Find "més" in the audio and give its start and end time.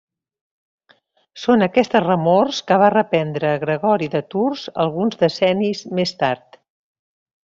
6.01-6.17